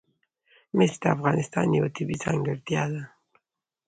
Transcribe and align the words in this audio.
مس 0.77 0.93
د 1.01 1.03
افغانستان 1.15 1.67
یوه 1.77 1.89
طبیعي 1.95 2.21
ځانګړتیا 2.23 2.83
ده. 2.93 3.03